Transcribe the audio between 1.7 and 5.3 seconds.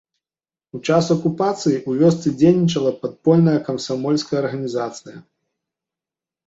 ў вёсцы дзейнічала падпольная камсамольская арганізацыя.